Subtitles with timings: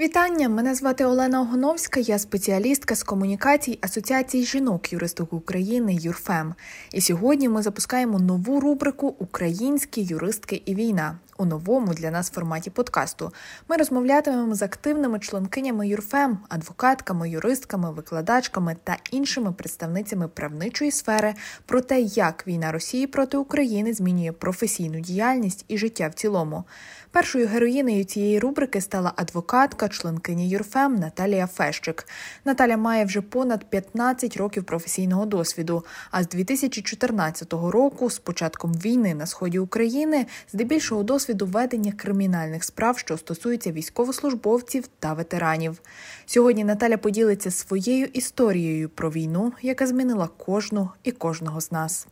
[0.00, 0.48] Вітання!
[0.48, 6.54] Мене звати Олена Огоновська, я спеціалістка з комунікацій Асоціації жінок юристок України ЮРФЕМ.
[6.92, 12.70] І сьогодні ми запускаємо нову рубрику Українські юристки і війна у новому для нас форматі
[12.70, 13.32] подкасту.
[13.68, 21.34] Ми розмовлятимемо з активними членкинями ЮРФЕМ, адвокатками, юристками, викладачками та іншими представницями правничої сфери
[21.66, 26.64] про те, як війна Росії проти України змінює професійну діяльність і життя в цілому.
[27.12, 32.06] Першою героїнею цієї рубрики стала адвокатка, членкиня Юрфем Наталія Фещик.
[32.44, 35.84] Наталя має вже понад 15 років професійного досвіду.
[36.10, 41.02] А з 2014 року, з початком війни на сході України, здебільшого
[41.34, 45.82] досвіду ведення кримінальних справ, що стосуються військовослужбовців та ветеранів.
[46.26, 52.06] Сьогодні Наталя поділиться своєю історією про війну, яка змінила кожну і кожного з нас.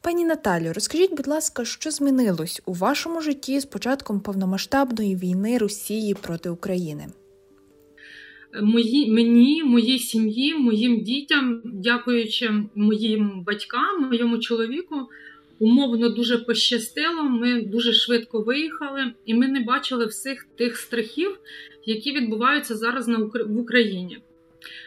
[0.00, 6.14] Пані Наталю, розкажіть, будь ласка, що змінилось у вашому житті з початком повномасштабної війни Росії
[6.14, 7.08] проти України?
[8.62, 14.96] Мої, Мені, моїй сім'ї, моїм дітям, дякуючи моїм батькам, моєму чоловіку,
[15.58, 17.22] умовно дуже пощастило.
[17.22, 21.38] Ми дуже швидко виїхали, і ми не бачили всіх тих страхів,
[21.84, 24.18] які відбуваються зараз на в Україні.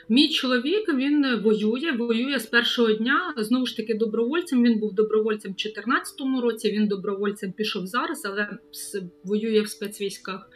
[0.09, 3.33] Мій чоловік він воює, воює з першого дня.
[3.37, 4.63] Знову ж таки, добровольцем.
[4.63, 6.71] Він був добровольцем в 2014 році.
[6.71, 8.49] Він добровольцем пішов зараз, але
[9.23, 10.49] воює в спецвійськах.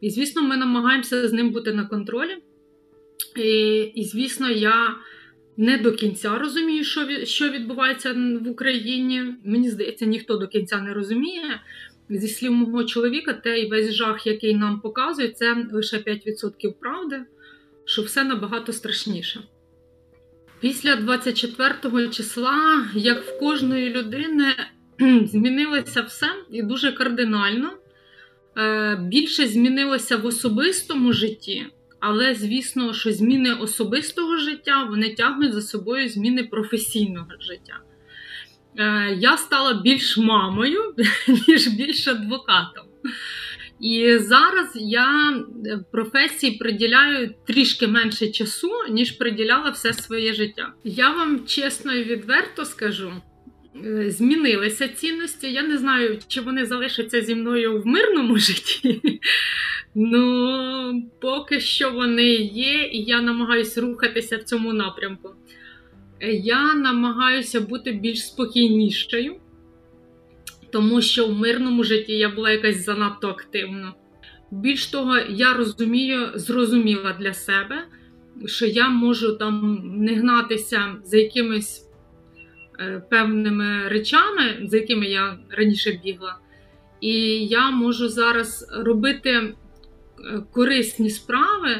[0.00, 2.36] І, звісно, ми намагаємося з ним бути на контролі.
[3.36, 4.96] І, і звісно, я
[5.56, 8.12] не до кінця розумію, що що відбувається
[8.42, 9.34] в Україні.
[9.44, 11.60] Мені здається, ніхто до кінця не розуміє.
[12.10, 17.24] Зі слів мого чоловіка, той весь жах, який нам показують, це лише 5% правди
[17.90, 19.40] що все набагато страшніше.
[20.60, 24.54] Після 24 числа, як в кожної людини,
[25.26, 27.70] змінилося все і дуже кардинально.
[28.60, 31.66] Е, більше змінилося в особистому житті,
[32.00, 37.80] але, звісно, що зміни особистого життя вони тягнуть за собою зміни професійного життя.
[38.78, 40.94] Е, я стала більш мамою,
[41.48, 42.84] ніж більш адвокатом.
[43.80, 45.34] І зараз я
[45.66, 50.72] е, професії приділяю трішки менше часу, ніж приділяла все своє життя.
[50.84, 53.12] Я вам чесно і відверто скажу.
[53.76, 55.52] Е, змінилися цінності.
[55.52, 59.20] Я не знаю, чи вони залишаться зі мною в мирному житті.
[59.94, 65.30] Ну, поки що вони є, і я намагаюся рухатися в цьому напрямку.
[66.20, 69.36] Е, я намагаюся бути більш спокійнішою
[70.72, 73.94] тому що в мирному житті я була якась занадто активна.
[74.50, 77.84] Більш того, я розумію, зрозуміла для себе,
[78.46, 81.89] що я можу там не гнатися за якимись
[83.10, 86.38] певними речами, за якими я раніше бігла.
[87.00, 87.12] І
[87.46, 89.54] я можу зараз робити е,
[90.52, 91.76] корисні справи,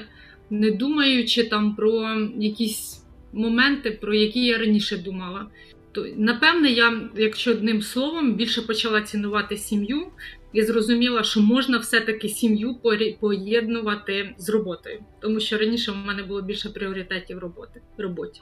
[0.51, 5.47] не думаючи там про якісь моменти, про які я раніше думала.
[5.93, 10.07] То, напевне, я, якщо одним словом, більше почала цінувати сім'ю
[10.53, 12.77] і зрозуміла, що можна все-таки сім'ю
[13.21, 18.41] поєднувати з роботою, тому що раніше в мене було більше пріоритетів роботи роботі.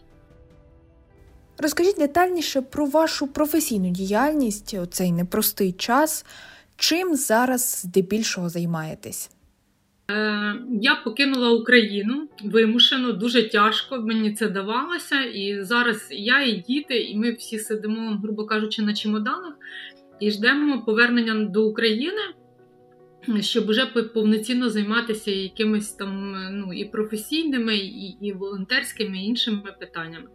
[1.58, 6.26] Розкажіть детальніше про вашу професійну діяльність у цей непростий час.
[6.76, 9.30] Чим зараз здебільшого займаєтесь?
[10.10, 15.22] Е, я покинула Україну вимушено, дуже тяжко мені це давалося.
[15.22, 19.54] І зараз я і діти, і ми всі сидимо, грубо кажучи, на чемоданах
[20.20, 22.22] і ждемо повернення до України,
[23.40, 30.28] щоб вже повноцінно займатися якимись там ну, і професійними, і, і волонтерськими і іншими питаннями.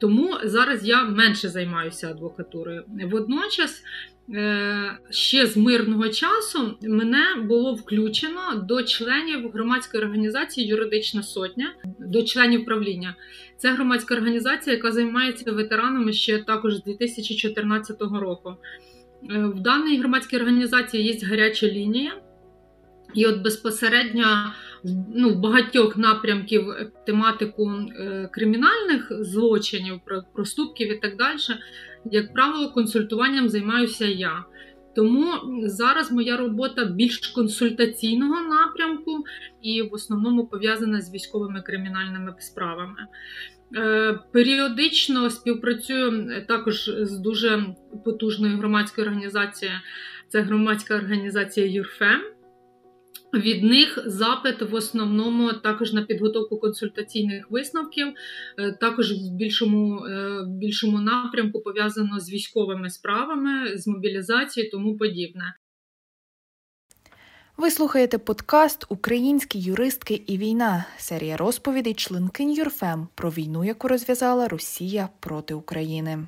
[0.00, 2.84] Тому зараз я менше займаюся адвокатурою.
[3.10, 3.82] Водночас
[4.34, 12.22] Е, ще з мирного часу мене було включено до членів громадської організації Юридична сотня, до
[12.22, 13.14] членів правління.
[13.56, 18.54] Це громадська організація, яка займається ветеранами ще також з 2014 року.
[19.30, 22.12] Е, в даній громадській організації є гаряча лінія.
[23.14, 24.52] І от безпосередньо
[25.14, 26.66] ну, багатьох напрямків
[27.06, 30.00] тематику е, кримінальних злочинів,
[30.34, 31.38] проступків і так далі,
[32.10, 34.44] як правило, консультуванням займаюся я.
[34.96, 35.32] Тому
[35.64, 39.24] зараз моя робота більш консультаційного напрямку
[39.62, 43.06] і в основному пов'язана з військовими кримінальними справами.
[43.76, 47.64] Е, періодично співпрацюю також з дуже
[48.04, 49.78] потужною громадською організацією.
[50.28, 52.20] Це громадська організація ЮРФЕМ.
[53.34, 58.08] Від них запит в основному також на підготовку консультаційних висновків,
[58.58, 64.96] е, також в більшому е, в більшому напрямку пов'язано з військовими справами, з мобілізацією, тому
[64.96, 65.54] подібне.
[67.56, 74.48] Ви слухаєте подкаст Українські юристки і війна, серія розповідей членкинь Юрфем про війну, яку розв'язала
[74.48, 76.26] Росія проти України.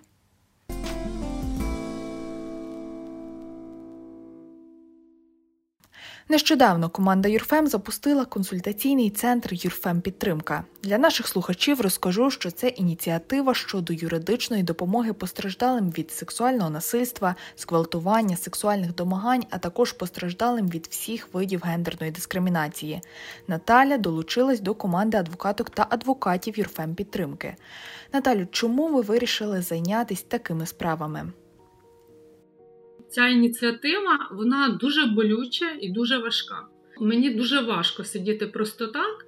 [6.29, 10.64] Нещодавно команда Юрфем запустила консультаційний центр Юрфем Підтримка.
[10.82, 18.37] Для наших слухачів розкажу, що це ініціатива щодо юридичної допомоги постраждалим від сексуального насильства, зґвалтування,
[18.37, 23.00] сексуальних домагань, а також постраждалим від всіх видів гендерної дискримінації.
[23.49, 27.56] Наталя долучилась до команди адвокаток та адвокатів Юрфем Підтримки.
[28.12, 31.32] Наталю, чому ви вирішили зайнятися такими справами?
[33.12, 36.67] Ця ініціатива вона дуже болюча і дуже важка.
[37.00, 39.26] Мені дуже важко сидіти просто так,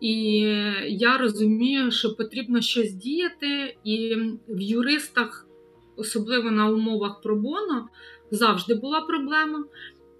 [0.00, 0.40] і
[0.86, 4.14] я розумію, що потрібно щось діяти, і
[4.48, 5.46] в юристах,
[5.96, 7.88] особливо на умовах пробоно,
[8.30, 9.64] завжди була проблема.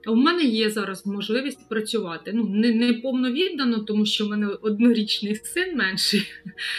[0.07, 2.33] У мене є зараз можливість працювати.
[2.35, 6.23] Ну, не не повновіддано, тому що в мене однорічний син менший.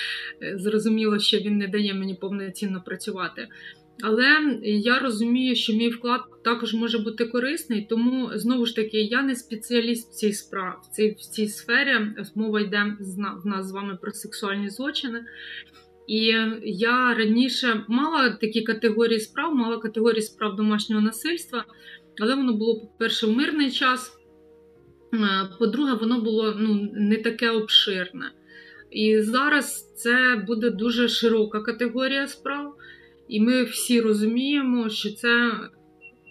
[0.55, 3.47] Зрозуміло, що він не дає мені повноцінно працювати.
[4.03, 9.21] Але я розумію, що мій вклад також може бути корисний, тому знову ж таки я
[9.21, 11.97] не спеціаліст в цій справі, в цій, в цій сфері.
[12.35, 12.95] Мова йде
[13.43, 15.25] в нас з вами про сексуальні злочини.
[16.07, 21.65] І я раніше мала такі категорії справ, мала категорії справ домашнього насильства,
[22.21, 24.19] але воно було, по-перше, в мирний час.
[25.13, 28.31] Е, по-друге, воно було ну, не таке обширне.
[28.91, 32.68] І зараз це буде дуже широка категорія справ.
[33.29, 35.51] І ми всі розуміємо, що це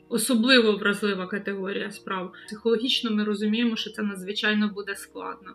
[0.09, 2.33] особливо вразлива категорія справ.
[2.47, 5.55] Психологічно ми розуміємо, що це надзвичайно буде складно.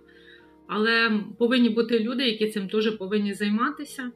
[0.67, 4.11] Але повинні бути люди, які цим теж повинні займатися,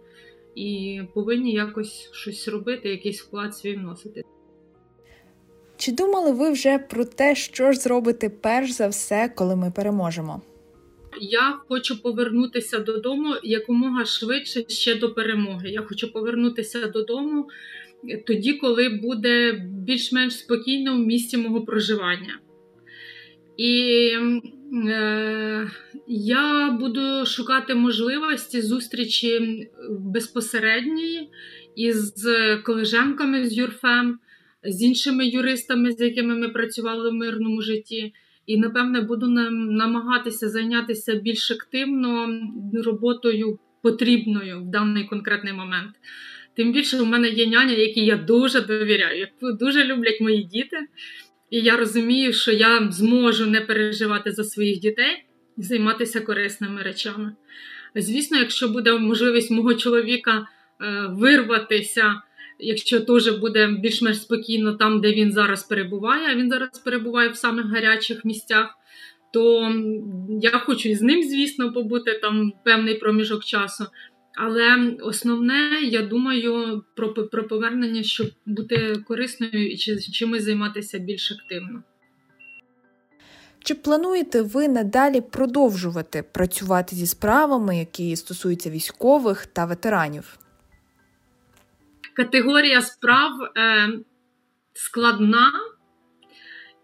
[0.56, 4.24] і повинні якось щось робити, якийсь вклад свій вносити.
[5.78, 10.42] Чи думали ви вже про те, що ж зробити перш за все, коли ми переможемо?
[11.22, 15.70] Я хочу повернутися додому якомога швидше ще до перемоги.
[15.70, 17.50] Я хочу повернутися додому
[18.28, 22.40] тоді, коли буде більш-менш спокійно в місці мого проживання.
[23.58, 24.12] І
[24.88, 25.72] е,
[26.08, 29.68] я буду шукати можливості зустрічі
[30.00, 31.30] безпосередньої
[31.76, 32.28] із
[32.64, 34.20] колежанками з Юрфем,
[34.64, 38.14] з іншими юристами, з якими ми працювали в мирному житті.
[38.48, 42.40] І, напевне, буду намагатися зайнятися більш активно
[42.86, 45.92] роботою потрібною в даний конкретний момент.
[46.56, 50.78] Тим більше у мене є няня, якій я дуже довіряю, яку дуже люблять мої діти.
[51.50, 55.24] І я розумію, що я зможу не переживати за своїх дітей
[55.58, 57.36] і займатися корисними речами.
[57.96, 60.48] Звісно, якщо буде можливість мого чоловіка
[60.82, 62.22] е, вирватися
[62.60, 67.36] якщо теж буде більш-менш спокійно там, де він зараз перебуває, а він зараз перебуває в
[67.36, 68.76] самих гарячих місцях,
[69.34, 69.72] то
[70.42, 73.86] я хочу з ним, звісно, побути там певний проміжок часу.
[74.40, 81.84] Але основне, я думаю, про про повернення, щоб бути корисною і чимось займатися більш активно.
[83.64, 90.40] Чи плануєте ви надалі продовжувати працювати зі справами, які стосуються військових та ветеранів?
[92.18, 93.90] Категорія справ е,
[94.74, 95.52] складна,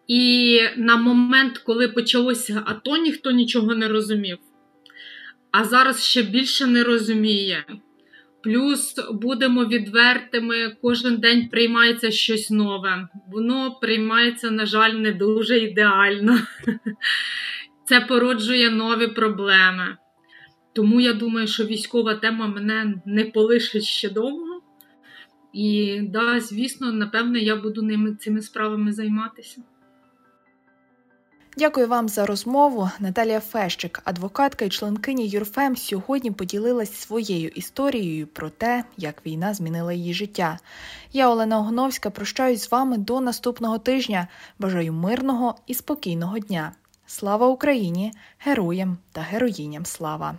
[0.07, 4.37] і на момент, коли почалося АТО, ніхто нічого не розумів.
[5.51, 7.65] А зараз ще більше не розуміє.
[8.43, 13.07] Плюс будемо відвертими, кожен день приймається щось нове.
[13.27, 16.39] Воно приймається, на жаль, не дуже ідеально.
[17.85, 19.97] Це породжує нові проблеми.
[20.75, 24.52] Тому я думаю, що військова тема мене не полишить ще довго.
[25.53, 29.61] І да, звісно, напевне, я буду ними цими справами займатися.
[31.57, 32.89] Дякую вам за розмову.
[32.99, 39.93] Наталія Фещик, адвокатка і членкиня Юрфем, сьогодні поділилась своєю історією про те, як війна змінила
[39.93, 40.59] її життя.
[41.11, 44.27] Я Олена Огоновська прощаюсь з вами до наступного тижня.
[44.59, 46.71] Бажаю мирного і спокійного дня.
[47.05, 48.11] Слава Україні!
[48.39, 50.35] Героям та героїням слава!